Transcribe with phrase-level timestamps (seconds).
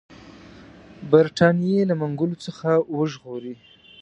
[1.11, 3.55] برټانیې له منګولو څخه وژغوري.